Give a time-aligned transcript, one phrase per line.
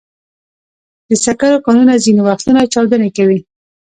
[1.09, 3.39] د سکرو کانونه ځینې وختونه چاودنې کوي.